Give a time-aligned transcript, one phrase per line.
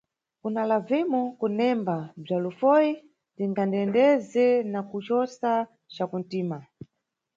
[0.41, 2.91] Kuna Lavimó, kunemba bzwa lufoyi
[3.35, 5.51] tingandendeze na kucosa
[5.93, 6.57] ca kuntima.